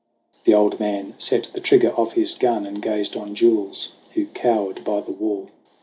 The 0.45 0.53
old 0.55 0.79
man 0.79 1.13
set 1.19 1.49
the 1.53 1.59
trigger 1.61 1.89
of 1.91 2.13
his 2.13 2.33
gun 2.33 2.65
And 2.65 2.81
gazed 2.81 3.15
on 3.15 3.35
Jules 3.35 3.89
who 4.15 4.25
cowered 4.25 4.83
by 4.83 4.99
the 5.01 5.11
wall. 5.11 5.51